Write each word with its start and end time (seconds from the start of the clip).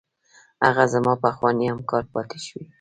هغه 0.65 0.83
زما 0.93 1.13
پخوانی 1.23 1.65
همکار 1.73 2.03
پاتې 2.13 2.37
شوی. 2.45 2.65